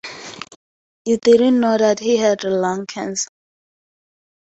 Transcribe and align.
You 1.05 1.17
did'nt 1.19 1.59
know 1.59 1.77
that 1.77 1.99
he 1.99 2.17
had 2.17 2.43
lung 2.43 2.87
cancer? 2.87 3.29